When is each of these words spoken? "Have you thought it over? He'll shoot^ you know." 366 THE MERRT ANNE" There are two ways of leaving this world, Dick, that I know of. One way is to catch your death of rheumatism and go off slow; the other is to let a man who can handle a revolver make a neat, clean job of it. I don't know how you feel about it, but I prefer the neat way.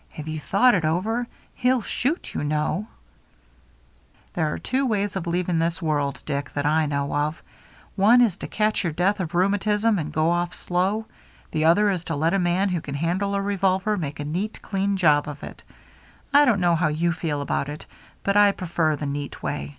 "Have 0.16 0.28
you 0.28 0.40
thought 0.40 0.74
it 0.74 0.86
over? 0.86 1.28
He'll 1.54 1.82
shoot^ 1.82 2.32
you 2.32 2.42
know." 2.42 2.86
366 4.32 4.32
THE 4.32 4.40
MERRT 4.40 4.48
ANNE" 4.48 4.48
There 4.48 4.54
are 4.54 4.58
two 4.58 4.86
ways 4.86 5.14
of 5.16 5.26
leaving 5.26 5.58
this 5.58 5.82
world, 5.82 6.22
Dick, 6.24 6.50
that 6.54 6.64
I 6.64 6.86
know 6.86 7.14
of. 7.14 7.42
One 7.94 8.20
way 8.20 8.24
is 8.28 8.38
to 8.38 8.46
catch 8.48 8.82
your 8.82 8.94
death 8.94 9.20
of 9.20 9.34
rheumatism 9.34 9.98
and 9.98 10.10
go 10.10 10.30
off 10.30 10.54
slow; 10.54 11.04
the 11.50 11.66
other 11.66 11.90
is 11.90 12.02
to 12.04 12.16
let 12.16 12.32
a 12.32 12.38
man 12.38 12.70
who 12.70 12.80
can 12.80 12.94
handle 12.94 13.34
a 13.34 13.42
revolver 13.42 13.98
make 13.98 14.18
a 14.20 14.24
neat, 14.24 14.62
clean 14.62 14.96
job 14.96 15.28
of 15.28 15.42
it. 15.44 15.62
I 16.32 16.46
don't 16.46 16.60
know 16.60 16.76
how 16.76 16.88
you 16.88 17.12
feel 17.12 17.42
about 17.42 17.68
it, 17.68 17.84
but 18.22 18.38
I 18.38 18.52
prefer 18.52 18.96
the 18.96 19.04
neat 19.04 19.42
way. 19.42 19.76